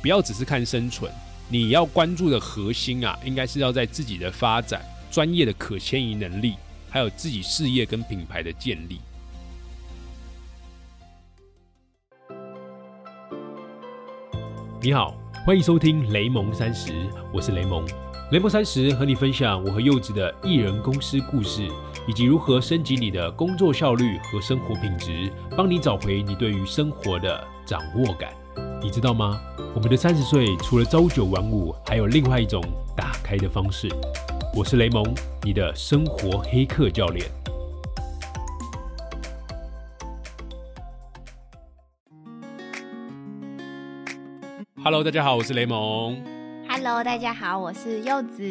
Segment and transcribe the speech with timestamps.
[0.00, 1.10] 不要只是看生存，
[1.48, 6.54] 你要关注的核心啊，应该是要在自己的发展、专业的可迁移能力，
[6.88, 9.00] 还有自己事业跟品牌的建立。
[14.80, 16.92] 你好，欢迎收听雷蒙三十，
[17.34, 17.84] 我是雷蒙。
[18.30, 21.68] 雷蒙三十和你分享我和柚子的艺人公司故事，
[22.06, 28.32] 以及如何升级你的工作效率和生活品质，帮你找回你对于生活的掌握感。
[28.80, 29.40] 你知道吗？
[29.74, 32.62] 我们的三十岁除了朝九晚五，还有另外一种
[32.96, 33.88] 打开的方式。
[34.54, 35.04] 我是雷蒙，
[35.42, 37.28] 你的生活黑客教练。
[44.82, 46.16] Hello，大家好，我是雷蒙。
[46.68, 48.42] Hello，大家好，我是柚子，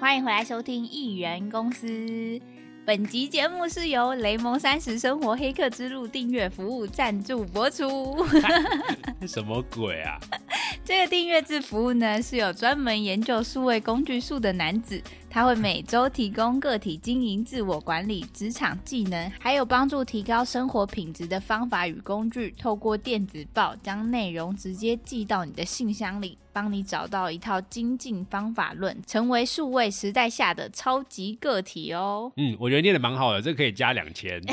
[0.00, 2.40] 欢迎回来收听艺人公司。
[2.86, 8.24] 本集节目是由雷蒙三十生活黑客之路订阅服务赞助播出。
[9.26, 10.16] 什么鬼啊？
[10.84, 15.02] 这个订阅制服务呢，是有专门研究数位工具术的男子，
[15.36, 22.50] 他会每周提供个体经营、自我管理、职场技能，还有帮助提高生活品质的方法与工具。
[22.52, 32.32] 透过电子报将内容直接寄到你的信箱里，帮你找到一套精进方法论，成为数位时代下的超级个体哦。
[32.38, 34.40] 嗯，我觉得念的蛮好的，这个可以加两千。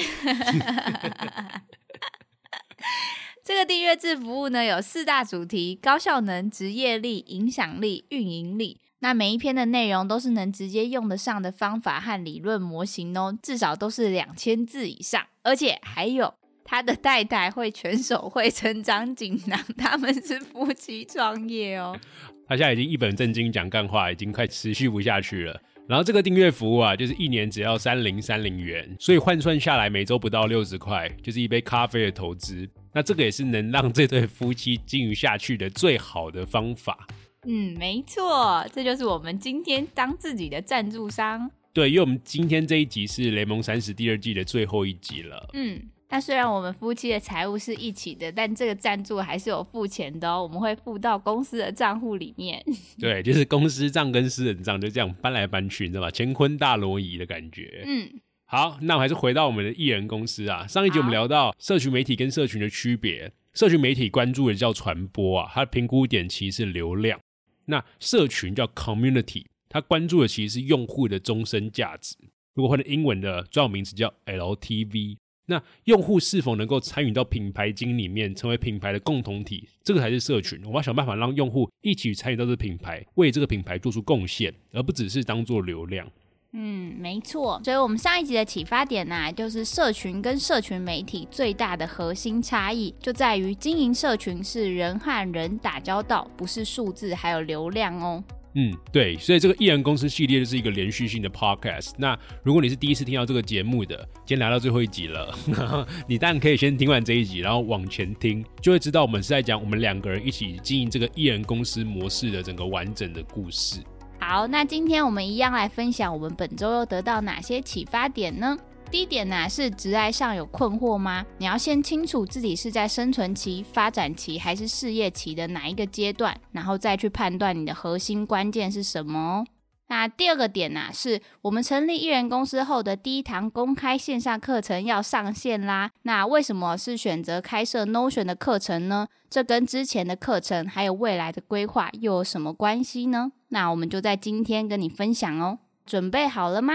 [3.42, 8.82] 这个订阅制服务呢，有四大主题：高效能、职业力、影响力、运营力。
[9.04, 22.00] 那每一篇的内容都是能直接用得上的方法和理论模型哦，至少都是两千字以上，而且还有他的太太会全手绘成长锦囊，他们是夫妻创业哦。
[22.48, 25.62] 他现在已经一本正经讲干话，已经快持续不下去了。
[25.86, 32.66] 然后这个订阅服务啊，就是一年只要三零三零元，所以换算下来每周不到六十块，就是一杯咖啡的投资。
[32.94, 37.06] 那这个也是能让这对夫妻经营下去的最好的方法。
[37.46, 41.52] 嗯，没错，这就是我们今天当自己的赞助商。
[41.74, 45.50] 对，因为我们今天这一集是《雷蒙三十》第二季的最后一集了。
[45.54, 52.64] 嗯，那虽然我们夫妻的财务是一起的，但这个赞助还是有付钱的哦，我们会付到公司的账户里面。
[53.00, 56.12] 对，就是公司账跟私人账就这样搬来搬去，你知道吧？
[56.14, 57.84] 乾坤大挪移的感觉。
[57.88, 58.08] 嗯，
[58.46, 60.68] 好，那我还是回到我们的艺人公司啊。
[60.68, 67.18] 上一集我们聊到社群媒体跟社群的区别，社群媒体关注的叫传播啊，它的评估点其实是流量；
[67.66, 72.16] 那社群叫 community，它关注的其实是用户的终身价值。
[72.54, 80.60] 如果换成英文的专有名词叫 LTV，那用户是否能够参与到品牌经里面，成为品牌的共同体，这个才是社群。
[80.62, 86.10] 我们要想办法让用户一起参与到这个品牌，为这个品牌做出贡献，而不只是当做流量。
[86.56, 87.60] 嗯，没错。
[87.64, 98.24] 所以，我们上一集的启发点呢、就是社群跟社群媒体最大的核心差异，就在于经营社群是人和人打交道，不是数字还有流量哦。
[98.56, 101.94] 嗯，对，所以这个艺人公司系列就是一个连续性的 podcast。
[101.98, 105.36] 那如果你是第一次听到这个节目的，今天来到最后一集了，
[106.08, 113.80] 你当然可以先听完这一集，然后往前听，就会知道我们是在讲我们两个人一起经营这个艺人公司模式的整个完整的故事。
[114.26, 118.58] 好，那今天我们一样来分享我们本周又得到哪些启发点呢？
[118.90, 121.26] 第一点呢、是直癌上有困惑吗？
[121.38, 129.46] 你要先清楚自己是在生存期、发展期还是事业期的哪一个阶段，然后再去判断你的核心关键是什么哦。
[129.94, 135.92] 那第二个点呢、是我们成立艺人公司后的第一堂公开线上课程要上线啦。
[136.02, 139.08] 那为什么是选择开设 Notion 的课程呢？
[139.30, 143.34] 这跟之前的课程还有未来的规划又有什么关系呢？
[143.50, 145.60] 那我们就在今天跟你分享哦。
[145.86, 146.74] 准备好了吗？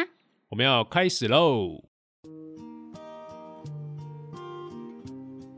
[0.50, 1.87] 我们要开始喽！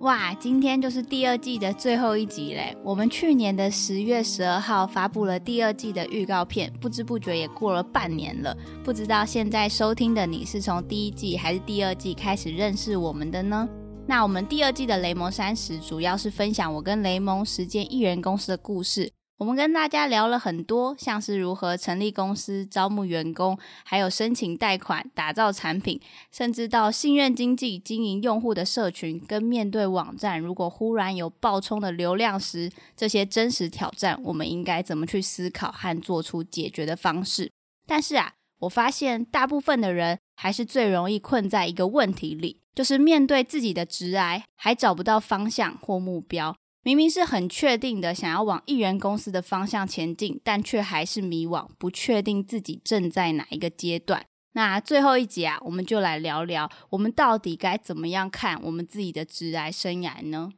[0.00, 2.74] 哇，今天就是第二季的最后一集嘞！
[2.82, 8.56] 我们去年的十月十二号发布了第二季的预告片，不知不觉也过了半年了。
[8.82, 13.68] 不知道现在收听的你是从第一季还是第二季开始认识我们的呢？
[14.06, 19.12] 那我们第二季的雷蒙三十主要是分享我跟雷蒙实践艺人公司的故事。
[19.40, 25.98] 我们跟大家聊了很多，像是如何成立公司、招募员工，还有申请贷款、打造产品，
[26.30, 37.50] 甚至到信任经济、经营用户的社群，跟面对网站如果忽然有爆冲的流量时，这些真实挑战，我们应该怎么去思考和做出解决的方式。
[37.86, 46.54] 但是啊，我发现大部分的人还是最容易困在一个问题里，就是面对自己的直癌，还找不到方向或目标。
[46.82, 54.24] 明明是很确定的想要往艺人公司的方向前进，但却还是迷惘，不确定自己正在哪一个阶段。
[54.54, 60.50] 那最后一集啊，我们就来聊聊，我们到底该怎么样看我们自己的职涯生涯呢？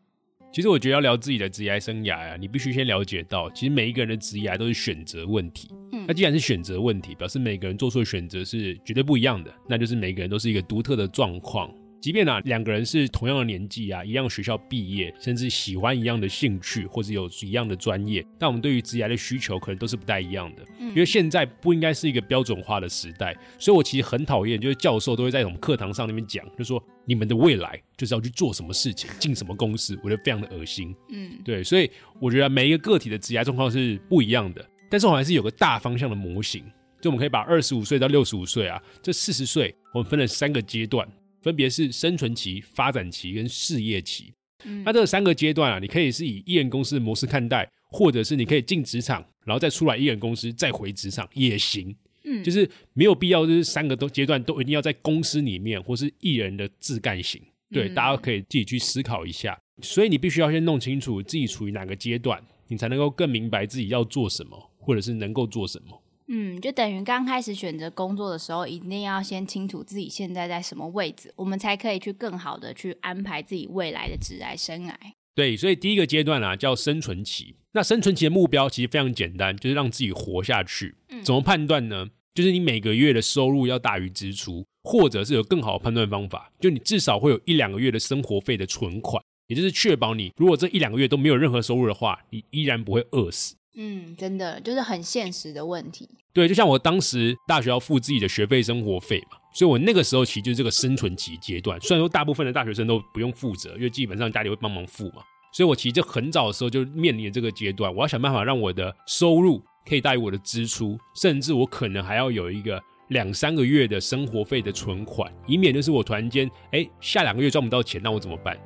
[0.53, 5.69] 其实我觉得要聊自己的职业生涯啊，你必须先了解到，其实每一个人的职业都是选择问题。
[5.91, 11.69] 嗯那既然是选择问题，表示每个人做出的选择是绝对不一样的，那就是每个人都是一个独特的状况。
[12.03, 20.65] 即便啊两个人是同样的年纪啊，一样学校毕业，甚至喜欢一样的兴趣，或者有一样的专业，但我们对于职业的需求可能都是不太一样的。
[20.81, 30.93] 因为现在不应该是一个标准化的时代，所以我其实很讨厌，就是教授都会在我们课堂上那边讲，就说你们的未来就是要去做什么事情，进什么公司，我觉得非常的恶心。
[31.11, 31.89] 嗯对，所以
[32.21, 36.65] 我觉得每一个个体的职业状况是不一样的，但是我还是有个大方向的模型，
[37.01, 41.09] 就我们可以把二十五岁到六十五岁啊，这四十岁我们分了三个阶段，
[41.43, 44.33] 分别是生存期、发展期跟事业期。
[44.65, 51.95] 嗯那这三个阶段啊，你可以是以艺人公司的模式看待，或者是你可以进职场，然后再出来艺人公司，再回职场也行。
[52.25, 57.43] 嗯就是没有必要，就是三个都阶段都一定要在公司里面，或是艺人的自干型。
[57.71, 59.59] 对，嗯大家可以自己去思考一下。
[59.83, 66.02] 所以你必须要先弄清楚自己处于哪个阶段，你才能够更明白自己要做什么，或者是能够做什么。
[66.35, 74.95] 嗯，就等于刚开始选择工作的时候，一定要先清楚自己现在在什么位置，我们才可以去更好的去安排自己未来的职业生涯。
[75.35, 77.55] 对，所以第一个阶段啊叫生存期。
[77.73, 80.95] 那生存期的目标其实非常简单，就是让自己活下去。
[81.23, 82.09] 怎么判断呢？
[82.35, 93.55] 就是你每个月的收入要大于支出，或者是有更好的判断方法，就你至少会有一两个月的生活费的存款，也就是确保你如果这一两个月都没有任何收入的话，你依然不会饿死。
[93.75, 96.09] 嗯，真的就是很现实的问题。
[96.33, 101.79] 对，就像我当时大学要付自己的学费、生活费嘛，所以我那个时候其实就是这个生存期阶段。
[101.81, 105.23] 虽然说大部分的大学生都不用负责，因为基本上家里会帮忙付嘛，
[105.53, 118.59] 所以我其实就很早的时候就面临这个阶段，我要想办法让我的收入可以大于我的支出，甚至我可能还要有一个两三个月的生活费的存款，以免就是我突然间哎下两个月赚不到钱，那我怎么办？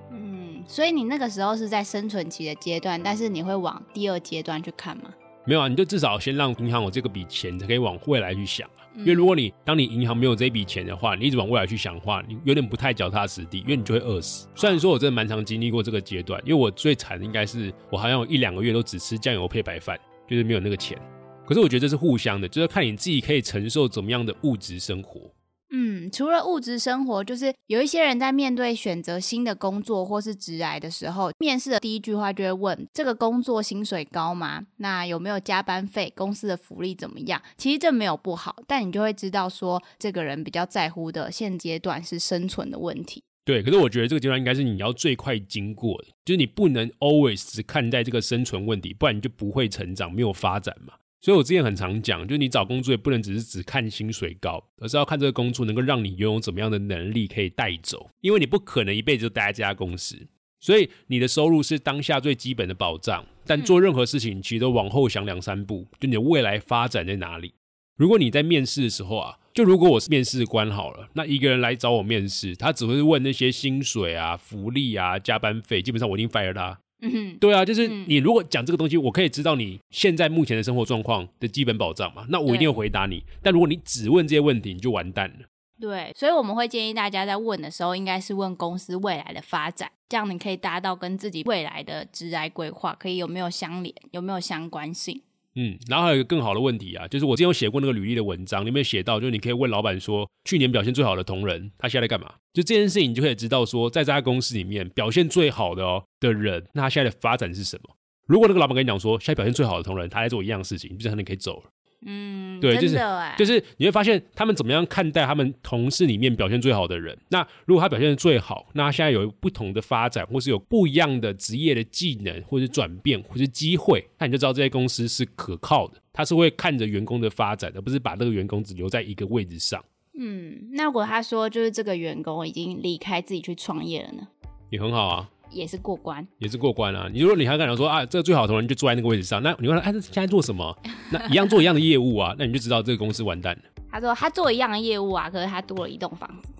[0.66, 5.10] 嗯，所以你那个时候是在生存期的阶段，但是你会往第二阶段去看吗？
[5.44, 8.82] 没有啊，你就至少先让银行有这个笔钱，才可以往未来去想啊。
[8.96, 14.48] 因为如果你当你银行没有这笔钱的话，你一直往未来去想的话，你有点不太脚踏实地，因为你就会饿死。
[14.56, 19.96] 虽然说我真的蛮常经历过这个阶段，因为我最惨的应该是我好像有一两个月都只吃酱油配白饭，
[20.26, 20.98] 就是没有那个钱。
[21.46, 25.30] 可是我觉得这是互相的，就是看你自己可以承受怎么样的物质生活。
[25.70, 34.64] 嗯，除了物质生活，就是有一些人在面对选择新的工作或是职涯的时候，面试的第一句话就会问：这个工作薪水高吗？
[34.76, 36.12] 那有没有加班费？
[36.16, 37.42] 公司的福利怎么样？
[37.56, 43.22] 其实这没有不好，但你就会知道说，这个人比较在乎的现阶段是生存的问题。
[43.44, 50.94] 对，可是我觉得这个阶段应该是你要最快经过的，就是你不能 always 只看待这个生存问题，不然你就不会成长，没有发展嘛。
[51.26, 60.16] 所以我之前很常讲，就是你找工作也不能只是只看薪水高，而是要看这个工作能够让你拥有怎么样的能力可以带走，因为你不可能一辈子就待在这家公司。
[60.60, 67.54] 所以你的收入是当下最基本的保障，但做任何事情其实都往后想两三步，就你的未来发展在哪里。
[67.96, 76.78] 如果你在面试的时候啊，就如果我是面试官好了，那一个人来找我面试，他只会问那些薪水啊、福利啊、加班费，基本上我已经 fire 他。
[77.02, 83.22] 嗯哼，对啊，就是嗯你如果讲这个东西，我可以知道你现在目前的生活状况的基本保障嘛，那我一定会回答你。
[83.42, 85.46] 但如果你只问这些问题，你就完蛋了。
[85.78, 95.20] 对，所以我们会建议大家在问的时候，应该是问公司未来的发展，这样你可以达到跟自己未来的职涯规划可以有没有相连，有没有相关性。
[95.56, 102.34] 嗯，然后还有一个更好的问题啊，就是我之前有写过那个履历的文章，里面写到，就是你可以问老板说，去年表现最好的同仁，他现在在干嘛？
[102.52, 107.96] 就这件事情，你就可以知道说，在这家公司里面表现最好的哦的人，那他现在的发展是什么？
[108.28, 111.70] 如果那个老板跟你讲说，现在表现最好的同仁，他在做一样事情，你就可能可以走了。
[112.08, 112.96] 嗯，对就是
[113.36, 117.18] 就是你会发现他们怎么样看待他们同事里面表现最好的人。
[117.28, 126.00] 那如果他表现的最好，那他现在有不同的发展，或是有不一样的职业的技能，或是转变，或是机会，那你就知道这些公司是可靠的。
[126.12, 129.84] 他是会看着员工的发展，而不是把这个员工只留在一个位置上，
[130.18, 134.28] 嗯，那如果他说就是这个员工已经离开自己去创业了呢，
[134.70, 135.28] 也很好啊。
[135.50, 136.26] 也是过关。
[136.38, 137.08] 也是过关啊！
[137.12, 140.76] 你如果你还敢讲说啊，这个最好的同仁就坐在那个位置上，那你问他，哎，这现在做什么？
[141.10, 143.62] 那一样做一样的业务啊， 那你就知道这个公司完蛋了。
[143.90, 146.50] 他说他做一样的业务啊，可是他多了一栋房子。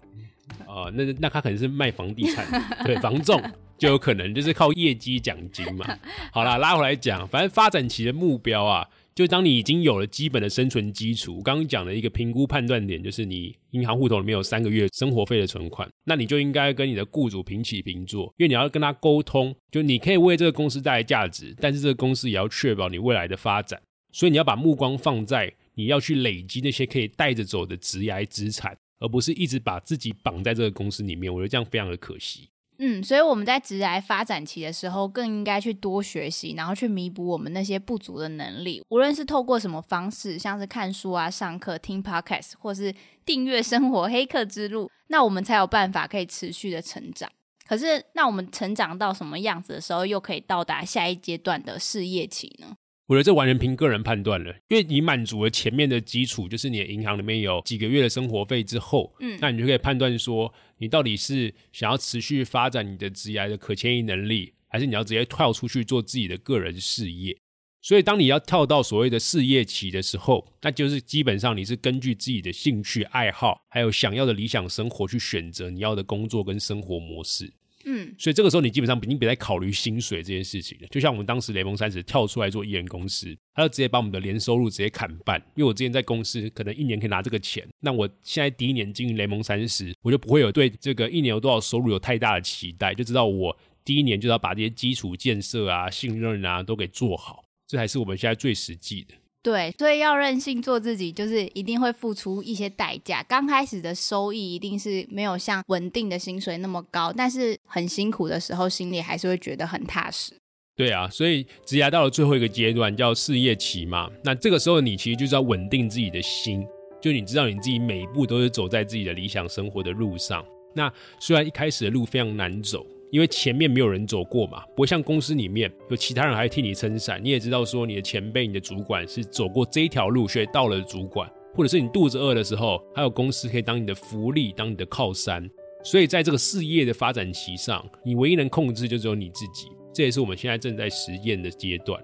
[0.67, 3.43] 啊、那那他可能是卖房地产的， 对，房仲
[3.79, 5.87] 就有可能就是靠业绩奖金嘛。
[6.31, 8.87] 好啦，拉回来讲，反正发展期的目标啊，
[9.17, 23.81] 就当你已经有了基本的生存基础，刚刚讲的一个评估判断点，就是你银行户头里面有三个月生活费的存款，那你就应该跟你的雇主平起平坐，因为你要跟他沟通，就你可以为这个公司带来价值，但是这个公司也要确保你未来的发展，
[24.13, 28.77] 所以你要把目光放在你要去累积那些可以带着走的职涯资产。
[28.99, 32.49] 而不是一直把自己绑在这个公司里面，我觉得这样非常的可惜。
[32.79, 38.83] 嗯，所以我们在职来发展期的时候，更应该去多学习，然后去弥补我们那些不足的能力。
[38.91, 47.31] 无论是透过什么方式，像是看书啊、上课、听 podcast，或是订阅《生活黑客之路》，那我们才有办法可以持续的成长。
[47.67, 52.77] 可是，那我们成长到什么样子的时候，又可以到达下一阶段的事业期呢？
[53.07, 67.37] 我觉得这完全凭个人判断了，因为你满足了前面的基础，就是你的银行里面有几个月的生活费之后，嗯，那你就可以判断说，你到底是想要持续发展你的职业的可迁移能力，还是你要直接跳出去做自己的个人事业。
[67.81, 77.53] 所以，当你要跳到所谓的事业期的时候，那就是基本上你是根据自己的兴趣爱好，还有想要的理想生活去选择你要的工作跟生活模式。
[77.89, 80.89] 嗯，所以这个时候你基本上已经别再考虑薪水这件事情了。
[80.89, 85.41] 就像我们当时雷蒙三十跳出来做艺人公司，他就直接把我们的年收入直接砍半。
[85.55, 99.15] 因为我之前在公司可能一年可以拿这个钱，那我现在第一年经营雷蒙三十，我就不会有对这个一年有多少收入有太大的期待，就知道我第一年就要把这些基础建设啊、信任啊都给做好，这才是我们现在最实际的。
[99.47, 103.23] 对，所以要任性做自己，就是一定会付出一些代价。
[103.29, 110.33] 刚开始的收益一定是没有像稳定的薪水那么高，但是很辛苦的时候，心里还是会觉得很踏实。
[110.75, 116.67] 对啊，所以职涯到了最后一个阶段叫事业期嘛，那这个时候你其实就是要稳定自己的心，
[117.01, 120.45] 就你知道你自己每一步都是走在自己的理想生活的路上。
[120.75, 122.85] 那虽然一开始的路非常难走。
[123.11, 127.21] 因为前面没有人走过嘛，不会像公司里面有其他人还替你撑伞。
[127.23, 135.49] 你也知道说，你的前辈、你的主管是走过这条路，所以到了主管，或者是你肚子饿的时候，还有公司可以当你的福利、当你的靠山。
[135.85, 139.69] 所以在这个事业的发展期上，你唯一能控制就只有你自己。
[139.95, 142.03] 这也是我们现在正在实验的阶段。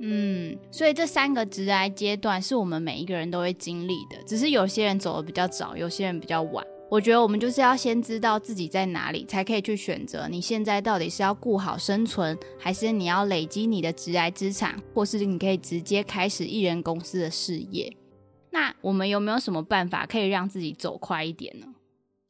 [0.00, 6.66] 嗯，所以这三个职癌阶段是我们每一个人都会经历的，只是有些人走的比较早，有些人比较晚。
[6.90, 17.94] 我觉得我们就是要先知道自己在哪里，才可以去选择你现在到底是要顾好生存，还是你要累积你的直癌资产，或是你可以直接开始艺人公司的事业。
[18.50, 21.66] 那我们有没有什么办法可以让自己走快一点呢？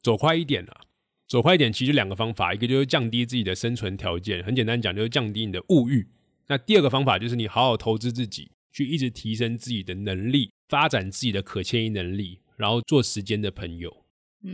[0.02, 0.80] 走快一点啊！
[1.28, 6.08] 走快一点其实两个方法，一个就是降低自己的生存条件，很简单讲就是降低你的物欲。
[6.48, 14.04] 那第二个方法就是你好好投资自己，去一直提升自己的能力，发展自己的可迁移能力，然后做时间的朋友。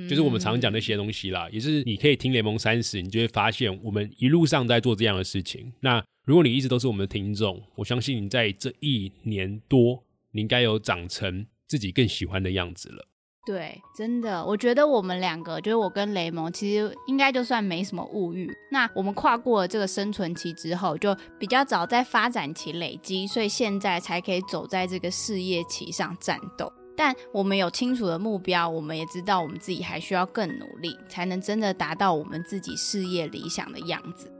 [0.08, 5.72] 就是我们常讲那些东西啦，也是你可以听联盟三十，你就会发现我们一路上在做这样的事情。
[5.80, 13.06] 那如果你一直都是我们的听众，我相信你在这一年多，你应该有长成自己更喜欢的样子了。
[13.46, 18.50] 对，真的，我觉得我们两个，就是我跟雷蒙，其实应该就算没什么物欲。
[18.72, 26.72] 那我们跨过了这个生存期之后，就比较早在发展期累积，所以现在才可以走在这个事业期上战斗。
[26.96, 34.32] 但我们有清楚的目标，我们也知道我们自己还需要更努力，才能真的达到我们自己事业理想的样子。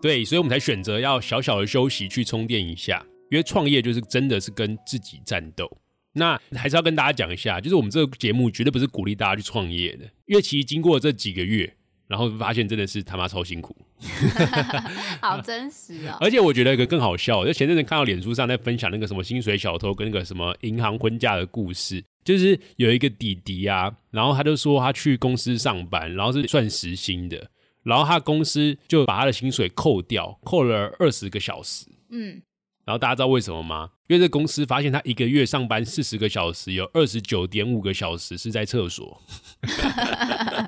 [0.00, 5.70] 对，所以我们才选择要小小的休息去充电一下，因为创业就是真的是跟自己战斗。
[6.14, 11.76] 那还是要跟大家讲一下，就是我们这个节目绝对不是鼓励大家去创业的，因为其实经过这几个月。
[12.08, 13.74] 然后发现真的是他妈超辛苦，
[15.22, 16.16] 好 真实哦！
[16.20, 27.50] 而且我觉得一个更好笑，就前阵子看到脸书上在分享那个什么薪水小偷跟那个什么银行婚嫁的故事，就是有一个弟弟啊，然后他就说他去公司上班，然后是算时薪的，
[27.84, 32.42] 然后他公司就把他的薪水扣掉，扣了二十个小时，嗯。
[32.84, 33.90] 然后大家知道为什么吗？
[34.08, 39.22] 因为这公司发现他一个月上班四十个小时，有二十九点五个小时是在厕所。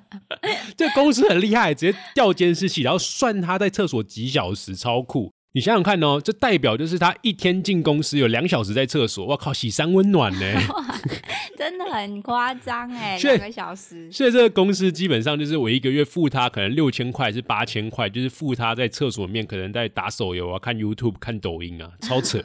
[0.77, 5.33] 这公司很厉害，直接调监视器，然后算他在厕所几小时，超酷。
[5.57, 10.61] 你想想看哦，这代表就是他一天进公司有两小时在厕所，我靠，洗三温暖呢，
[11.57, 14.11] 真的很夸张哎， 两个小时。
[14.11, 22.43] 所以这个公司基本上就是我一个月付他可能六千块是八千块，就是付他在厕所里面可能在打手游啊、看 YouTube、看抖音啊，超扯。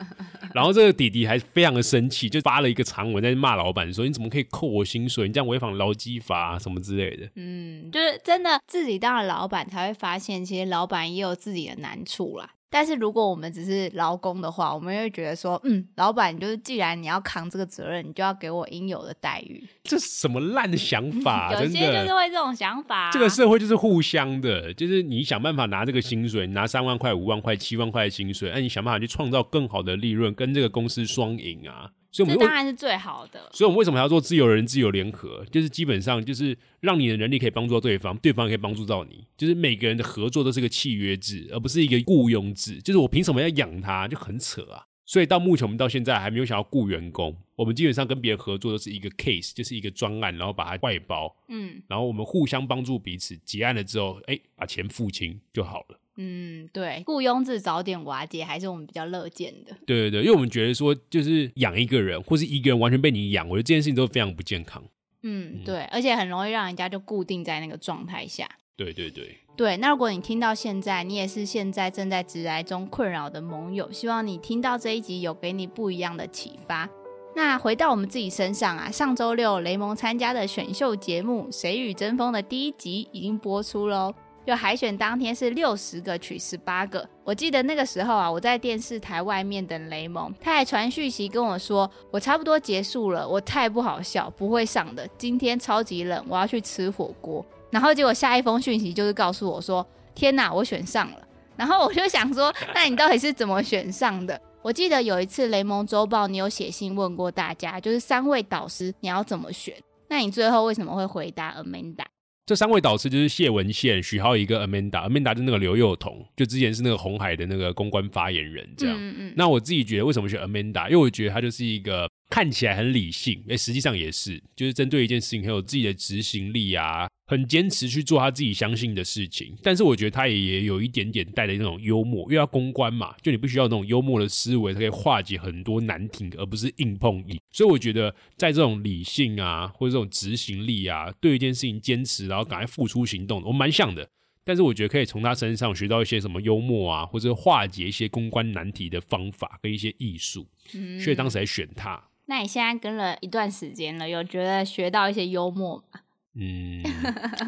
[0.54, 5.28] 然后这个弟弟还非常的生气，就发了一个长文在骂老板，说你怎么可以扣我薪水？
[5.28, 7.30] 你这样违反劳基法什么之类的。
[7.36, 12.52] 嗯，就是真的自己当了老板才会发现，其实老板也有自己的难处啦。
[12.72, 19.68] 但是如果我们只是劳工的话，我们会觉得说，嗯，老板就是既然你要扛这个责任，你就要给我应有的待遇。
[19.84, 21.52] 这什么烂的想法？
[21.54, 23.10] 有些就是会这种想法。
[23.12, 31.90] 这个社会就是互相的，就是你想办法拿这个薪水，拿三万块、五万块、七万块的薪水，那你想办法去创造更好的利润，跟这个公司双赢啊。
[32.12, 33.50] 所以我们当然是最好的。
[33.54, 35.46] 所以我们为什么要做自由人自由联合？
[35.52, 39.26] 就是基本上就是让你的能力可以帮助到对方，对方也可以帮助到你。
[39.38, 42.82] 就是每个人的合作都是个契约制，而不是一个雇佣制。
[42.82, 44.08] 就是我凭什么要养他？
[44.08, 44.84] 就很扯啊！
[45.06, 56.00] 所以到目前我们到现在还没有想要雇员工，我们基本上跟别人合作都是一个 case，就是一个专案，然后把它外包，嗯然后我们互相帮助彼此，结案了之后，哎，把钱付清就好了。
[56.22, 59.74] 嗯，对，雇佣制早点瓦解，还是我们比较乐见的。
[59.86, 64.84] 对对对，因为我们觉得说，就是养一个人，或是一个人完全被你养，我觉得这件事情都非常不健康。
[65.24, 68.50] 嗯，对，而且很容易让人家就固定在那个状态下。
[68.76, 76.90] 对对对，对，那如果你听到现在，你也是现在正在直癌中困扰的盟友，希望你听到这一集有给你不一样的启发。
[77.34, 84.14] 那回到我们自己身上啊，上周六雷蒙参加的选秀节目《谁与争锋》的第一集已经播出喽。
[84.50, 97.46] 就海选当天是六十个取十八个，我记得那个时候啊，我在电视台外面等雷蒙，他还传讯息跟我说，我差不多结束了，我太不好笑，不会上的，今天超级冷，我要去吃火锅。
[97.70, 101.18] 然后结果下一封讯息就是告诉我说，天哪，我选上了。
[101.56, 104.42] 然后我就想说，那你到底是怎么选上的？
[104.64, 109.76] 我记得有一次雷蒙周报，你有写信问过大家，就是三位导师你要怎么选？
[110.08, 112.06] 那你最后为什么会回答 Amanda？
[112.50, 118.98] 这三位导师就是谢文宪、许浩一个 Amanda，Amanda 就那个刘幼彤，就之前是那个红海的那个公关发言人这样。
[119.00, 120.86] 嗯嗯那我自己觉得为什么选 Amanda？
[120.86, 129.58] 因为我觉得她就是一个看起来很理性，哎，实际上也是，就是针对一件事情很有自己的执行力啊，很坚持去做他自己相信的事情。
[129.64, 137.40] 但是我觉得他也也有一点点带的那种幽默，因为要公关嘛，就你必须要那种幽默的思维，才可以化解很多难题，而不是硬碰硬。
[137.52, 144.08] 所以我觉得在这种理性啊，或者这种执行力啊，对一件事情坚持，然后赶快付出行动，我蛮像的。
[144.46, 152.02] 但是我觉得可以从他身上学到一些什么幽默啊，或者化解一些公关难题的方法跟一些艺术，嗯所以当时还选他。
[152.30, 156.00] 那你现在跟了一段时间了，有觉得学到一些幽默吗？
[156.40, 156.84] 嗯，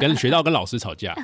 [0.00, 1.14] 跟学到跟老师吵架，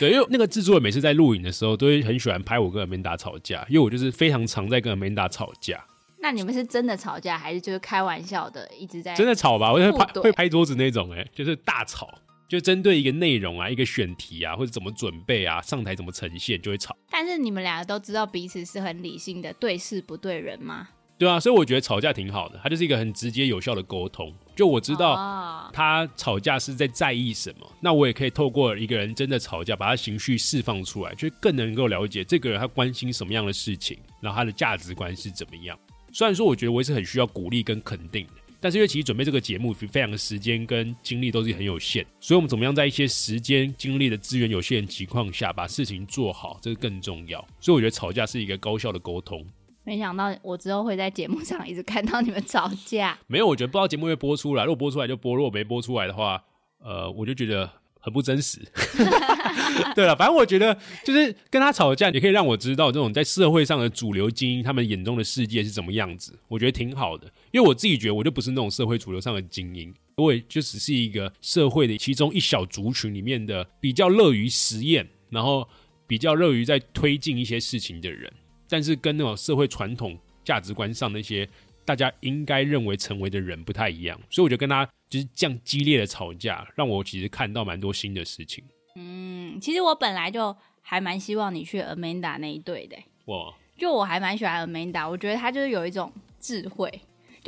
[0.00, 5.82] 对，因为那个制作人每次在录影的时候，都会很喜欢拍我跟 Amanda 吵架，因为我就是非常常在跟 Amanda 吵架，
[6.20, 12.12] 那你们是真的吵架，还是就是开玩笑的，一直在真的吵吧，我会拍会拍桌子那种、欸，哎，就是大吵，
[12.48, 16.96] 就针对一个内容啊，一个选题啊，或者怎么准备啊，上台怎么呈现，就会吵。
[17.08, 20.88] 但是你们两个都知道彼此是很理性的，对事不对人吗？
[21.18, 24.32] 对啊，所以我觉得吵架挺好的，它就是一个很直接有效的沟通。
[24.54, 35.78] 就我知道哦他吵架是在在意什么，那我也可以透过一个人真的吵架，把他情绪释放出来，就更能够了解这个人他关心什么样的事情，然后他的价值观是怎么样。
[36.12, 47.38] 虽然说我觉得我也是很需要鼓励跟肯定的，但是因为其实准备这个节目非常的时间跟精力都是很有限，所以我们怎么样在一些时间精力的资源有限的情况下把事情做好，这个更重要。
[47.60, 49.44] 所以我觉得吵架是一个高效的沟通。
[49.88, 53.18] 没想到我之后会在节目上一直看到你们吵架。
[53.26, 56.44] 没有，我觉得不知道节目会播出来，如果播出来就播，如果没播出来的话，
[56.84, 58.60] 呃，我就觉得很不真实。
[59.96, 67.26] 对了，反正我觉得就是跟他吵架，也可以让我知道这种在社会上的主流精英他们眼中的世界是怎么样子，我觉得挺好的。
[67.50, 75.66] 因为我自己觉得我就不是那种社会主流上的精英，我也就只是一个社会的其中一小族群里面的比较乐于实验，然后
[76.06, 78.30] 比较乐于在推进一些事情的人。
[78.68, 81.48] 但是跟那种社会传统价值观上那些
[81.84, 88.62] 大家应该认为成为的人不太一样，所以我就跟他就是这样激烈的吵架，让我其实看到蛮多新的事情。
[88.96, 96.90] 嗯，其实我本来就还蛮希望你去 Amanda 那一队的，哇，就我还蛮喜欢 Amanda，我觉得她就是有一种智慧。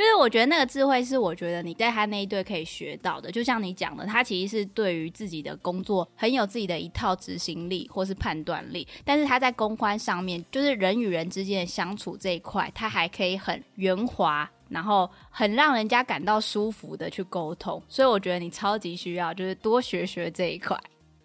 [0.01, 20.75] 就是我觉得那个智慧是我觉得你在他那一队可以学到的，就像你讲的，他其实是对于自己的工作很有自己的一套执行力或是判断力，但是他在公关上面，就是人与人之间的相处这一块，他还可以很圆滑，然后很让人家感到舒服的去沟通，所以我觉得你超级需要就是多学学这一块。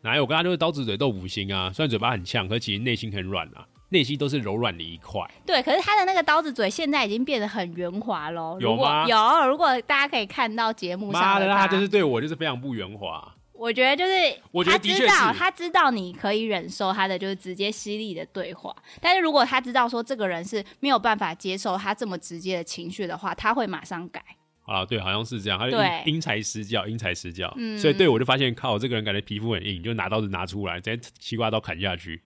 [0.01, 0.23] 哪有？
[0.23, 5.21] 我跟他就是刀子嘴豆腐心啊，虽然嘴巴很呛，可其实内心很软啊，内心都是柔软的一块。
[5.45, 8.57] 对，可是他的那个刀子嘴现在已经变得很圆滑喽。
[8.59, 13.33] 有吗有，如果大家可以看到节目妈的，上的那他就是对我就是非常不圆滑。
[13.57, 14.11] 我觉得就是，
[14.51, 24.21] 我觉得他知道，他知道你可以忍受他的就是直接犀利的对话，但是如果他知道说这个人是没有办法接受他这么直接的情绪的话，他会马上改。
[24.65, 32.21] 啊，对，好像是这样，他就因材施教，因材施教，嗯所以对我就发现，靠，这个人感觉皮肤很硬，就拿刀子拿出来，直接西瓜刀砍下去，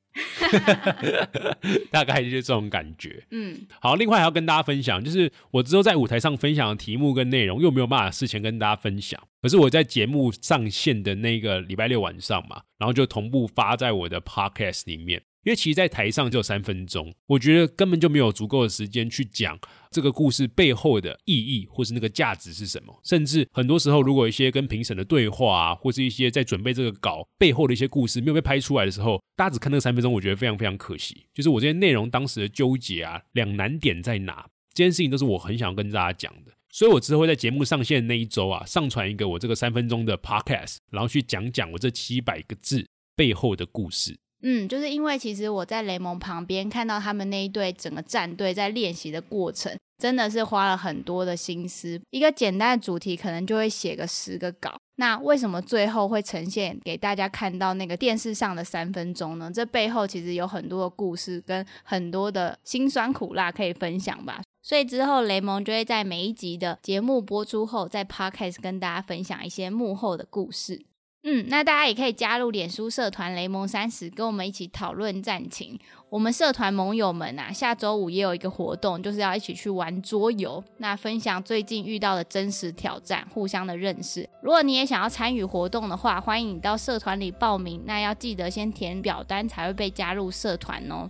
[1.91, 3.24] 大概就是这种感觉。
[3.32, 9.22] 嗯，好，另外还要跟大家分享，就是我之后在舞台上分享的题目跟内容，又没有办法事前跟大家分享。
[9.41, 15.22] 可是我在节目上线的那个礼拜六晚上嘛，然后就同步发在我的 podcast 里面。
[15.43, 19.58] 因为其实，在台上只有三分钟，我觉得根本就没有足够的时间去讲
[19.89, 22.99] 这个故事背后的意义，或是那个价值是什么。
[23.04, 31.25] 甚至很多时候，如果一些跟评审的对话啊，或是一些在准备这个稿背后的一些故事没有被拍出来的时候，大家只看那三分钟，我觉得非常非常可惜。
[31.34, 34.45] 就是我这些内容当时的纠结啊，两难点在哪？
[34.73, 36.52] 这件事情都是我很想跟大家讲的。
[36.71, 44.15] 所以我之后会在节目上线的那一周啊，上传一个我这个三分钟的 podcast，然后去讲讲我这七百个字背后的故事。
[44.41, 51.99] 嗯，就是因为其实我在雷蒙旁边看到他们那一队整个战队在练习的过程，真的是花了很多的心思。
[52.10, 59.52] 一个简单的主题可能就会写个十个稿，那为什么最后会呈现给大家看到那个电视上的三分钟呢？
[59.54, 64.41] 这背后其实有很多的故事跟很多的辛酸苦辣可以分享吧。
[64.62, 70.86] 所以之后雷蒙就会在每一集的节目播出后，在 podcast 跟大家分享一些幕后的故事。
[71.32, 75.80] 嗯，那大家也可以加入脸书社团雷蒙三十，跟我们一起讨论战情。
[76.10, 84.28] 我们社团盟友们啊，下周五也有一个活动，就是要一起去玩桌游，那分享最近遇到的真实挑战，互相的认识。
[84.42, 87.84] 如果你也想要参与活动的话，欢迎你到社团里报名。
[87.86, 91.08] 那要记得先填表单才会被加入社团哦。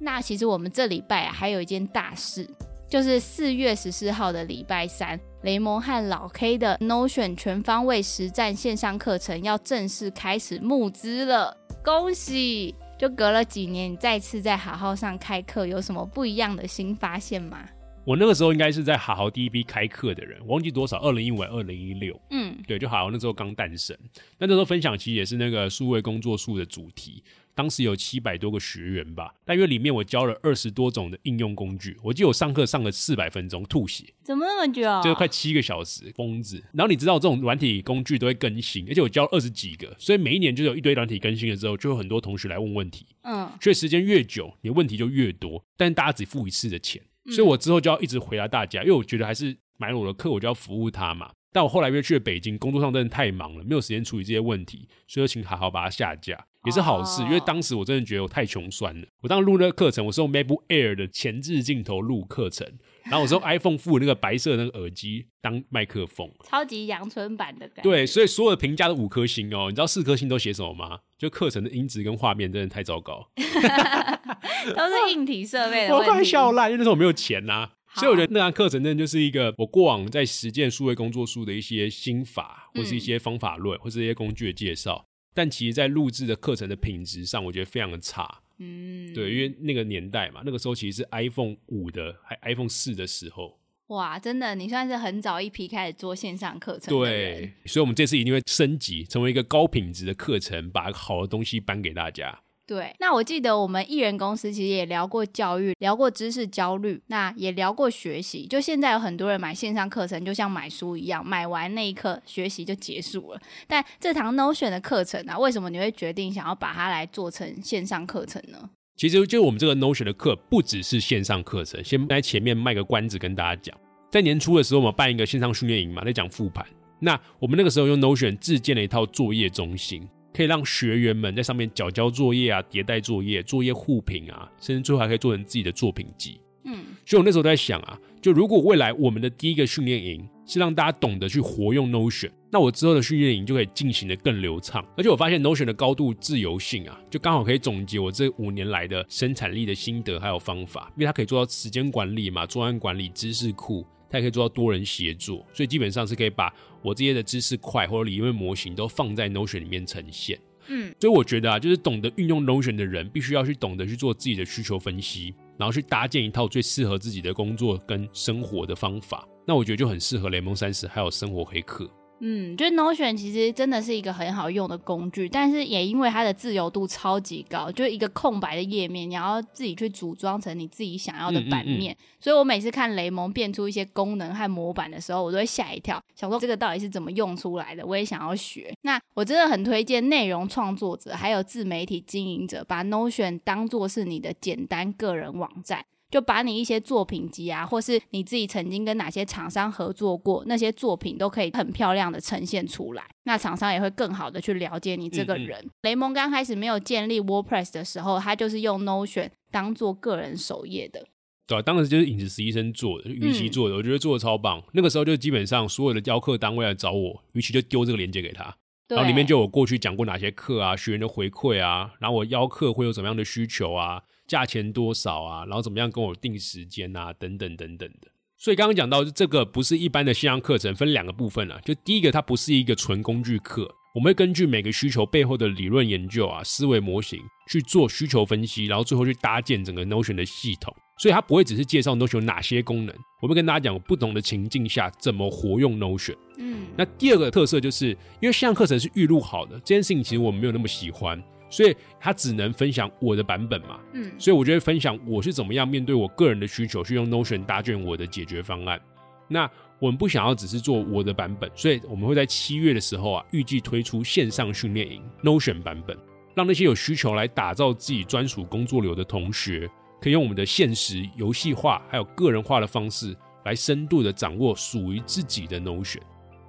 [0.00, 2.46] 那其实我们这礼拜啊，还有一件大事。
[2.92, 12.74] 就是四月十四号的礼拜三，雷蒙和老 K 的 Notion 全方位实战线上课程要正式开始募资了，恭喜！
[12.98, 17.66] 就隔了几年，你再次在好好上开课，有什么不一样的新发现吗？
[18.04, 23.96] 我那个时候应该是在好好第一批开课的人，忘记多少，二零一五、二零一六，嗯，对，就好好那时候刚诞生，
[24.36, 27.24] 那那时候分享其实也是那个数位工作术的主题。
[27.54, 34.82] 当时有七百多个学员吧，但因为里面我教了二十多种的应用工具，我记得我上课上了四百分钟，吐血，怎么那么久？
[35.02, 36.62] 就快七个小时，疯子。
[36.72, 43.06] 然后你知道这种软体工具都会更新，而且我教二十几个，所以每一年就有一堆软体更新了之后，就有很多同学来问问题。
[43.22, 51.30] 嗯，所以时间越久，你的问题就越多，但大家只付一次的钱，所以我之后就要一直回答大家，因为我觉得还是买了我的课，我就要服务他嘛。
[51.54, 56.46] 但我后来因为去了北京，工作上真的太忙了，没有时间处理这些问题，所以请好好把它下架。
[56.64, 59.06] 也是好事，因为当时我真的觉得我太穷酸了。
[59.20, 62.66] 我当时录那个课程，我是用 MacBook Air 的前置镜头录课程，
[63.04, 67.82] 然后我是用 iPhone 附那个白色那个耳机当麦克风，超级阳春版的感觉。
[67.82, 69.66] 对，所以所有的评价都五颗星哦。
[69.70, 71.00] 你知道四颗星都写什么吗？
[71.18, 75.94] 就课程的音质跟画面真的太糟糕， 都是硬体设备的。
[75.94, 77.70] 我快笑烂，因为那时候我没有钱呐。
[77.94, 85.04] 所以我觉得那堂课程真的就是一个我过往在实践数位工作术的一些心法，或是一些方法论，或是一些工具的介绍。
[85.34, 88.40] 但其实，在录制的课程的品质上，我觉得非常的差。
[88.58, 93.58] 嗯，对，因为那个年代嘛，那个时候其实是 iPhone 五的，还 iPhone 四的时候。
[93.88, 96.94] 哇，真的，你算是很早一批开始做线上课程。
[96.94, 102.40] 对，所以我们这次一定会升级，成为一个高品质的课程，把好的东西搬给大家。
[102.72, 108.46] 对，那我记得我们艺人公司其实也聊过教育，聊过知识焦虑，那也聊过学习。
[108.46, 113.40] 就现在有很多人买线上课程，就像买书一样，买完那一刻学习就结束了。
[113.66, 118.70] 但这堂 Notion 的课程啊，为什么你会决定想要把它来做成线上课程呢？
[118.96, 123.78] 其实就我们这个 Notion 的课不只是线上课程，先在前面卖个关子跟大家讲，
[124.10, 126.64] 在年初的时候我们办一个线上训练营嘛，在讲复盘。
[127.00, 130.08] 那我们那个时候用 Notion 自建了一套作业中心。
[130.34, 136.40] 可以让学员们在上面缴交作业啊、迭代作业、作业互评啊，甚至最后还可以做成自己的作品集。
[136.64, 144.84] 嗯，所以我那时候在想啊，就如果未来我们的第一个训练营是让大家懂得去活用 Notion，那我之后的训练营就可以进行的更流畅。
[144.96, 153.84] 而且我发现 Notion 的高度自由性啊，就刚好可以总结我这五年来的生产力的心得还有方法，因为它可以做到时间管理嘛、专案管理、知识库。
[154.08, 160.38] 它也可以做到多人协作，所以基本上是可以把我这些的知识块或者理论模型都放在 Notion 里面呈现。
[160.68, 169.26] 嗯，所以我觉得啊，就是懂得运用 Notion 的人，必须要去懂得去做自己的需求分析，然后去搭建一套最适合自己的工作跟生活的方法。
[169.44, 171.90] 那我觉得就很适合雷蒙三十还有生活黑客。
[172.24, 181.96] 嗯，就 Notion 其实真的是一个很好用的工具，但是也因为它的自由度超级高，就一个空白的页面，你要自己去组装成你自己想要的版面。
[182.20, 187.84] 所以我每次看雷蒙变出一些功能和模板的时候，我都会吓一跳，想说这个到底是怎么用出来的？
[187.84, 188.72] 我也想要学。
[188.82, 195.84] 那我真的很推荐内容创作者还有自媒体经营者，把 Notion 当做是你的简单个人网站。
[196.12, 203.02] 就把你一些作品集啊，或是你自己曾经跟哪些厂商合作过，那些作品都可以很漂亮的呈现出来。
[203.24, 205.66] 那厂商也会更好的去了解你这个人。
[205.80, 211.06] 雷蒙刚开始没有建立 WordPress 的时候，他就是用 Notion 当做个人首页的。
[211.46, 214.62] 对，当时就是影子实习生做的，于其做的，我觉得做的超棒。
[214.72, 218.54] 那个时候就基本上所有的教课单位来找我，于其就丢这个链接给他，
[218.88, 224.02] 然后里面就有过去讲过哪些课啊，学员的回馈啊，然后我邀课会有什么样的需求啊。
[224.32, 225.44] 价钱多少啊？
[225.44, 227.12] 然后怎么样跟我定时间啊？
[227.12, 228.08] 等等等等的。
[228.38, 231.60] 所以刚刚讲到这个不是一般的线上课程，分两个部分啊。
[231.62, 240.74] 就第一个，它不是一个纯工具课，我们会根据每个需求背后的理论研究啊、思维模型去做需求分析，然后最后去搭建整个 Notion 的系统。
[240.98, 246.16] 所以它不会只是介绍 Notion 有哪些功能，我会跟大家讲不同的情境下怎么活用 Notion。
[246.38, 247.90] 嗯，那第二个特色就是
[248.20, 251.20] 因为线上课程是预录好的，这件事情其实我们没有那么喜欢，
[251.52, 253.78] 所以他只能分享我的版本嘛。
[253.92, 258.80] 嗯，所以我就会分享我是怎么样面对我个人的需求，去用 Notion 搭建我的解决方案。
[259.28, 265.96] 那我们不想要只是做我的版本，所以我们会在七月的时候啊，预计推出线上训练营 Notion 版本，
[266.34, 269.68] 让那些有需求来打造自己专属工作流的同学，
[270.00, 276.00] 可以用我们的现实、游戏化还有个人化的方式，来深度的掌握属于自己的 Notion。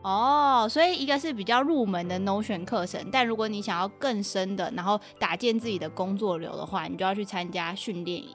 [0.04, 8.30] 哦，所以一个是比较入门的 Notion 课程，但如果你想要更深的，然后打建自己的工作流的话，你就要去参加训练营。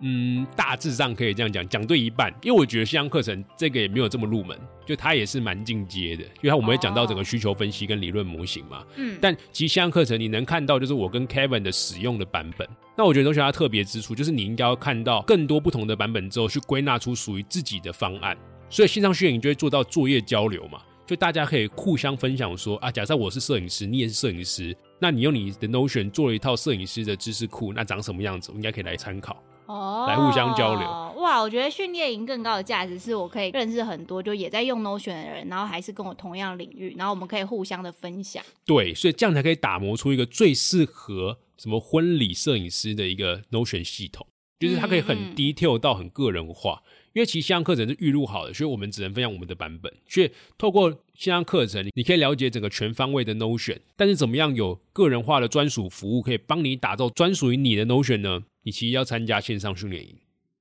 [0.00, 2.30] 嗯，大致上可以这样讲，讲对一半。
[2.42, 8.84] 因为我觉得线上课程这个也没有这么入门，就它也是蛮进阶的，因为它我们会讲到整个需求分析跟理论模型嘛。
[8.96, 12.68] 嗯，但其实线上课程你能看到就是我跟 Kevin 的使用的版本。
[12.96, 18.36] 那我觉得都是它特别之处，就是你应该要看到更多不同的版本之后，去归纳出属于自己的方案。
[18.68, 29.36] 所以线上训练营就会做到作业交流嘛，就大家可以互相分享说啊，假设我是摄影师，你也是摄影师，那你用你的 Notion 做了一套摄影师的知识库，那长什么样子，我应该可以来参考。
[29.66, 30.86] 哦，来互相交流。
[31.22, 38.42] 哇，我觉得训练营更高的价值是我可以认识很多就也在用 Notion 的人，然后还是跟我同样领域，然后我们可以互相的分享。
[38.64, 44.26] 对，所以这样才可以打磨出一个最适合什么婚礼摄影师的一个 Notion 系统，
[44.58, 46.82] 就是它可以很嗯嗯 detail 到很个人化。
[47.14, 49.92] 因为其实线上课程是预录好的，所以我们只能分享我们的版本。
[50.06, 58.42] 所以透过线上课程，你可以了解整个全方位的 Notion，但是怎么样有个人化的专属服务，可以帮你打造专属于你的 Notion 呢？
[58.64, 60.16] 你其实要参加线上训练营。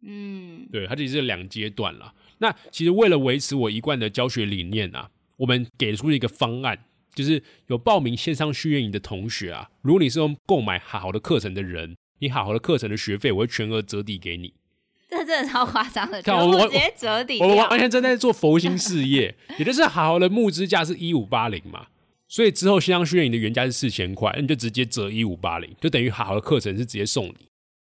[0.06, 2.14] 嗯，对，它其实是两阶段啦。
[2.38, 6.86] 那其实为了维持我一贯的教学理念啊，我们给出一个方案，
[7.16, 14.54] 就是有报名线上训练营的同学啊，如果你是用购买好好的课程的人，你好好的课程的学费，我会全额折抵给你。
[15.18, 17.80] 这真的超夸张的，看我我直接折抵掉我们完。
[17.80, 21.88] 全正在做佛心事业，也就是好好的募资价是一五八零嘛，
[22.28, 27.36] 所以之后线上训练营的原价是四千块，那你就直接折一五八零，就等于好好的课程是直接送你。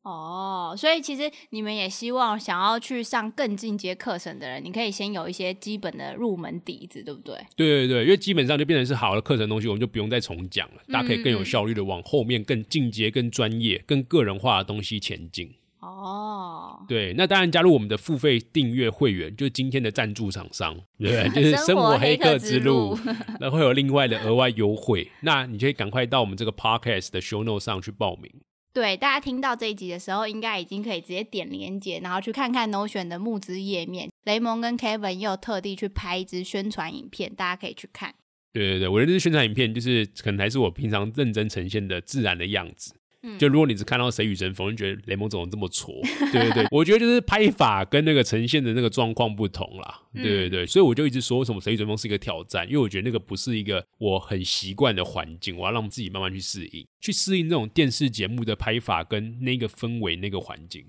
[0.04, 7.36] 哦，所以其实你们也希望想要去上更进阶课程的人，你可以先有一些基本的入门底子，对不对？
[7.56, 15.54] 对对对，因为基本上就变成是好的课程东西，我们就不用再重讲了，大家可以更有嗯效率的往后面更进阶、更专业、更个人化的东西前进。
[15.80, 21.44] 哦，对，那当然加入我们的付费订阅会员，就是今天的赞助厂商，对不对？
[21.44, 22.98] 就是生活黑客之路，
[23.40, 25.10] 那会有另外的额外优惠。
[25.22, 28.30] 那你就可以赶快到我们这个 podcast 的 show note 上去报名。
[28.74, 34.12] 对，大家听到这一集的时候，应该已经可以直接点连接，然后去看看 Notion 的募资页面。
[34.26, 38.14] 雷蒙跟 Kevin 又特地去拍一支宣传影片，大家可以去看。
[38.52, 42.94] 对对对，我觉得这是宣传影片，就是可能还是我平常认真呈现的自然的样子。
[43.22, 45.94] 嗯就如果你只看到谁与争锋，就觉得雷蒙怎么这么挫？
[46.32, 50.02] 对对对，我觉得就是拍法跟那个呈现的那个状况不同啦。
[50.14, 60.86] 对对对，所以我就一直说为什么谁与争锋是一个挑战，因为我觉得那个不是一个我很习惯的环境，我要让自己慢慢去适应，去适应那种电视节目的拍法跟那个氛围、那个环境。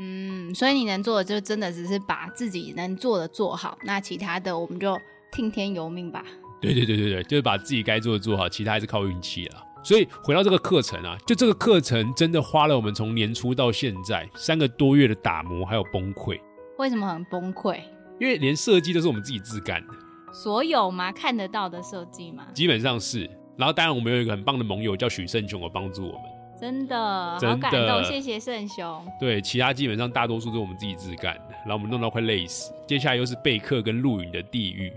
[0.00, 4.96] 嗯，所以你能做的就真的只是把自己能做的做好，那其他的我们就
[5.32, 6.24] 听天由命吧。
[6.60, 9.64] 对对对对对，就是把自己该做的做好，其他还是靠运气啦。
[9.82, 16.40] 所以回到这个课程啊，就这个课程真的花了我们从年初到现在三个多月的打磨还有崩溃，
[16.78, 17.80] 为什么很崩溃？
[18.18, 19.94] 因为连设计都是我们自己自干的，
[20.32, 21.10] 所有吗？
[21.10, 22.46] 看得到的设计吗？
[22.52, 23.28] 基本上是。
[23.56, 26.22] 然后当然我们有一个很棒的盟友叫许胜雄，有帮助我们。
[26.58, 29.02] 真的真的好感动，谢谢圣雄。
[29.18, 32.72] 对，其他基本上大多数都是我们自己自干的，然后我们弄到快累死。
[32.86, 34.92] 接下来又是备课跟录影的地狱。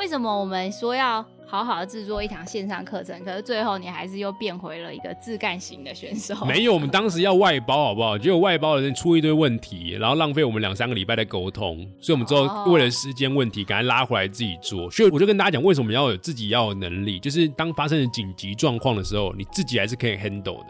[0.00, 6.34] 为什么我们说要好好的制作一堂线上课程，可是最后你还是又变回了一个自干型的选手？
[6.46, 8.16] 没有，我们当时要外包，好不好？
[8.16, 14.90] 结果外包的人出一堆问题，然后浪费我们两三个礼拜的沟通，所以我们之后哦为了时间问题，赶快拉回来自己做。
[14.90, 20.66] 所以我就跟大家讲，为什么要有自己要有能力，就是当发生了紧急状况的时候，你自己还是可以 handle 的。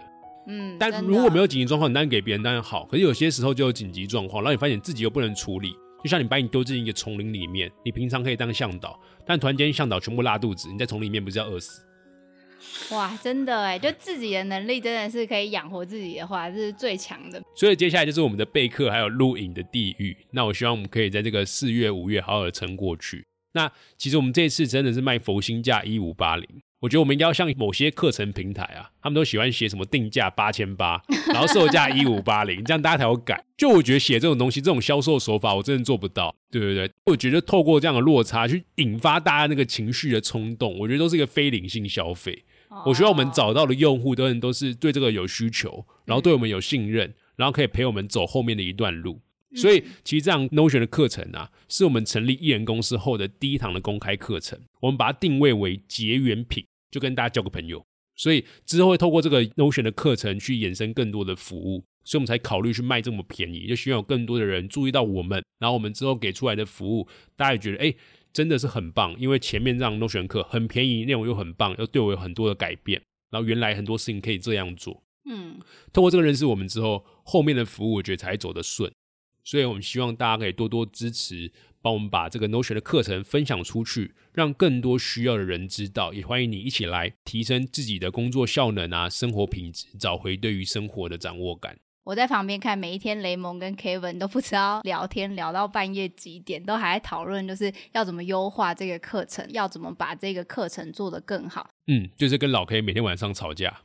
[0.48, 11.82] 嗯，但如果没有紧急状况，你当然给别人当然好，可是有些时候就有紧急状况，然后你发现自己又不能处理，就像你把你丢进一个丛林里面，你平常可以当向导，但突然间向导全部拉肚子，你在丛林里面不是要饿死？
[12.90, 17.42] 哇，真的哎，就自己的能力真的是可以养活自己的话，这是最强的。
[17.54, 20.16] 所以接下来就是我们的备课还有录影的地狱。
[20.30, 23.24] 那我希望我们可以在这个四月、五月好好的撑过去。
[23.52, 26.46] 那其实我们这次真的是卖佛心价一五八零，
[26.80, 31.00] 我觉得我们应该要像某些课程平台啊，他们都喜欢写什么定价八千八，
[31.32, 33.44] 然后售价一五八零，这样大家才有改。
[33.56, 36.34] 就我觉得写这种东西，这种销售手法，我真的做不到。
[36.50, 42.44] 对不对，我觉得透过这样的落差去引发大家那个情绪的冲动，我觉得都是一个非理性消费。
[42.86, 49.20] 我希望我们哦找到的用户都人都是对这个有需求，然后对我们有信任，然后可以陪我们走后面的一段路。
[49.56, 54.58] 所以其实这样 Notion 的课程啊，是我们成立艺人公司后的第一堂的公开课程。
[54.78, 57.84] 我们把它定位为结缘品，就跟大家交个朋友。
[58.16, 65.42] 所以之后会透过这个 Notion 的课程去衍生更多的服务，所以我们才考虑去卖这么便宜，就希望有更多的人注意到我们。
[65.58, 67.94] 然后我们之后给出来的服务，大家也觉得哎，
[68.32, 69.18] 真的是很棒。
[69.18, 73.00] 因为前面这样 Notion 课很便宜，内容又很棒，又对我有很多的改变。
[73.30, 75.02] 然后原来很多事情可以这样做。
[75.24, 75.58] 嗯，
[75.92, 78.92] 透过这个认识我们之后，后面的服务我觉得才走得顺。
[79.50, 81.50] 所以我们希望大家可以多多支持，
[81.82, 86.12] 帮我们把这个 Notion 的课程分享出去，让更多需要的人知道。
[86.12, 91.76] 也欢迎你一起来提升自己的工作效能啊，生活品质，找回对于生活的掌握感。
[92.04, 101.68] 我在旁边看，每一天雷蒙跟 Kevin 都不知道聊天聊到半夜几点，都还在讨论，就是要怎么优化这个课程，要怎么把这个课程做得更好。
[101.88, 103.80] 嗯，就是跟老 K 每天晚上吵架。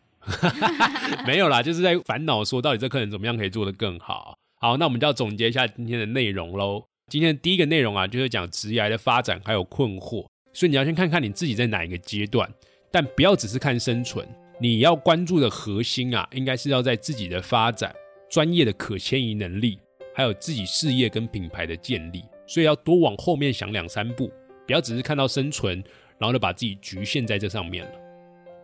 [1.26, 4.38] 没有啦，就是在烦恼说到底这课程怎么样可以做得更好。
[4.60, 6.84] 好，那我们就要总结一下今天的内容喽。
[7.12, 12.50] 今天的第一个内容啊，就是讲职业的发展还有困惑，所以你要先看看你自己在哪一个阶段，
[12.92, 14.28] 但不要只是看生存，
[14.60, 17.94] 你要关注的核心啊，应该是要在自己的发展、
[18.30, 19.78] 专业的可迁移能力，
[20.16, 22.24] 还有自己事业跟品牌的建立。
[22.48, 24.32] 所以要多往后面想两三步，
[24.66, 25.84] 不要只是看到生存，
[26.18, 27.92] 然后就把自己局限在这上面了。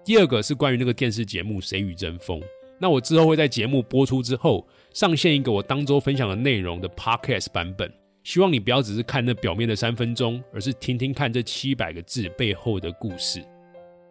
[0.04, 2.39] 第二个是关于那个电视节目《谁与争锋》，
[2.82, 13.39] 那我之后会在节目播出之后上线一个我当周分享的内容的 Podcast 版本，希望你不要只是看那表面的三分钟，而是听听看这七百个字背后的故事。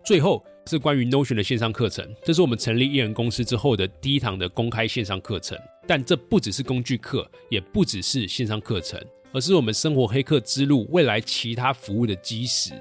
[0.04, 8.98] 最后是关于 Notion 的线上课程，这是我们成立艺人公司之后的第一堂的公开线上课程，但这不只是工具课，也不只是线上课程，
[9.32, 12.72] 而是我们生活黑客之路未来其他服务的基石。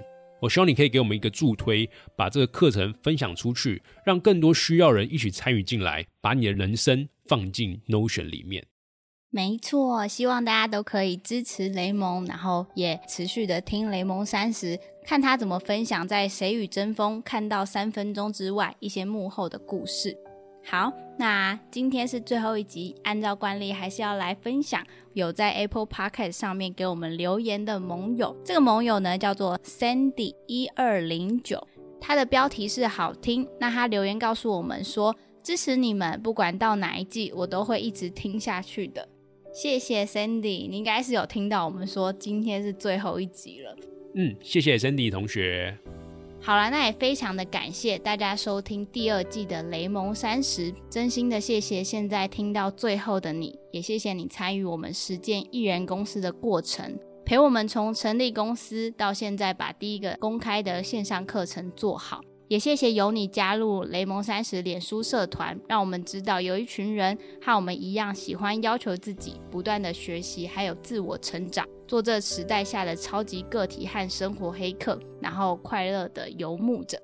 [0.41, 8.65] 我希望你可以给我们一个助推，把这个课程分享出去，让更多需要人一起参与进来，把你的人生放进 Notion 里面。
[9.32, 20.17] 没错，希望大家都可以支持雷蒙，然后也持续的听雷蒙三十，看他怎么分享在《谁与争锋》看到三分钟之外一些幕后的故事。
[20.69, 28.38] 好，那今天是最后一集，按照惯例还是要来分享有在 Apple Podcast 上面给我们留言的盟友。
[28.45, 31.67] 这个盟友呢叫做 Sandy 一二零九，
[31.99, 33.47] 他的标题是好听。
[33.60, 39.10] 那他留言告诉我们说，支持你们，不管到哪一季，我都会一直听下去的。
[39.51, 43.75] 谢谢 Sandy，你应该是有听到我们说今天是最后一集了。
[44.13, 45.75] 嗯，谢谢 Sandy 同学。
[46.41, 62.21] 好了，那也非常的感谢大家收听第二季的雷蒙三十，真心的谢谢现在听到最后的你，也谢谢你参与我们实践艺人公司的过程，陪我们从成立公司到现在把第一个公开的线上课程做好。
[62.49, 76.99] 也谢谢有你加入雷蒙三十脸书社团，让我们知道有一群人和我们一样喜欢要求自己不断的学习，还有自我成长，做这时代下的超级个体和生活黑客，然后快乐的游牧者。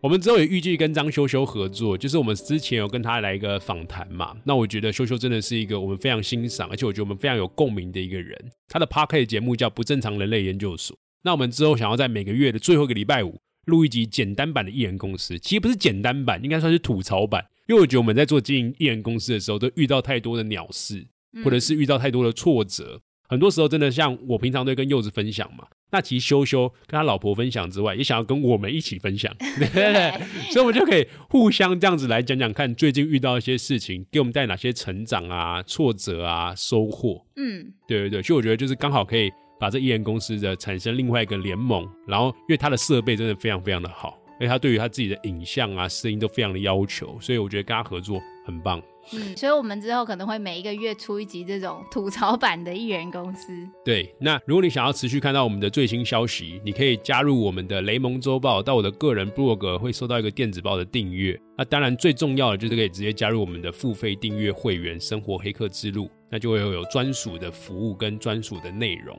[0.00, 4.36] 我们之后也预计跟张修修合作，就是我们之前有跟他来一个访谈嘛。
[4.44, 8.36] 那我觉得修修真的是一个我们非常欣赏，而且我觉得我们非常有共鸣的一个人。
[8.66, 10.96] 他的 p a r k 节目叫不正常人类研究所。
[11.22, 13.38] 那我们之后想要在每个月的最后一个礼拜五。
[13.66, 17.46] 录一集简单版的艺人公司，其实不是简单版，应该算是吐槽版。
[17.68, 21.06] 因为我觉得我们在做经营艺人公司的时候，都遇到太多的鸟事，
[21.44, 23.00] 或者是遇到太多的挫折。
[23.28, 29.34] 很多时候真的像我平常都跟柚子分享嘛，那其实修修跟他老婆分享之外，也想要跟我们一起分享，
[30.50, 37.24] 所以我们就可以互相这样子来讲讲看，最近遇到一些事情，给我们带哪些成长啊、挫折啊、收获。
[37.36, 39.30] 嗯，对对对，所以我觉得就是刚好可以。
[39.62, 48.82] 把这艺人公司的产生另外一个联盟，然后因为他的设备真的非常非常的好，而且他对于他自己的影像啊、声音都非常的要求，所以我觉得跟他合作很棒。
[49.12, 53.52] 嗯，所以我们之后可能会每一个月出一集这种吐槽版的艺人公司。
[53.84, 61.40] 对，那如果你想要持续看到我们的最新消息，你可以加入我们的雷蒙周报，到我的个人 blog 会收到一个电子报的订阅。
[61.56, 69.16] 那当然最重要的就是可以直接加入我们的付费订阅会员——生活黑客之路，那就会有专属的服务跟专属的内容。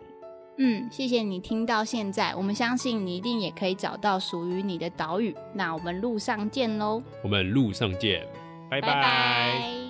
[0.57, 5.35] 嗯，谢谢你听到现在，我们相信你一定也可以找到属于你的岛屿。
[5.53, 7.01] 那我们路上见喽！
[7.23, 8.25] 我们路上见，
[8.69, 9.82] 拜拜。